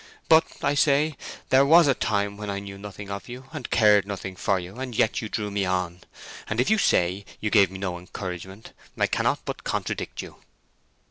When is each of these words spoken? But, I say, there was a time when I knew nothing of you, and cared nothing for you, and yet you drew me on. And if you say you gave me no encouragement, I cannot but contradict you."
But, 0.29 0.47
I 0.63 0.73
say, 0.73 1.15
there 1.49 1.63
was 1.63 1.85
a 1.87 1.93
time 1.93 2.35
when 2.35 2.49
I 2.49 2.57
knew 2.57 2.79
nothing 2.79 3.11
of 3.11 3.29
you, 3.29 3.45
and 3.53 3.69
cared 3.69 4.07
nothing 4.07 4.35
for 4.35 4.57
you, 4.59 4.77
and 4.77 4.95
yet 4.97 5.21
you 5.21 5.29
drew 5.29 5.51
me 5.51 5.63
on. 5.63 6.01
And 6.47 6.59
if 6.59 6.71
you 6.71 6.79
say 6.79 7.23
you 7.39 7.51
gave 7.51 7.69
me 7.69 7.77
no 7.77 7.99
encouragement, 7.99 8.73
I 8.97 9.05
cannot 9.05 9.45
but 9.45 9.63
contradict 9.63 10.23
you." 10.23 10.37